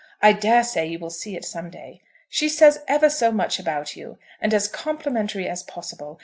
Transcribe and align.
I 0.19 0.33
dare 0.33 0.63
say 0.63 0.87
you 0.87 0.97
will 0.97 1.11
see 1.11 1.35
it 1.35 1.45
some 1.45 1.69
day. 1.69 2.01
She 2.27 2.49
says 2.49 2.79
ever 2.87 3.07
so 3.07 3.31
much 3.31 3.59
about 3.59 3.95
you, 3.95 4.17
and 4.41 4.51
as 4.51 4.67
complimentary 4.67 5.47
as 5.47 5.61
possible. 5.61 6.19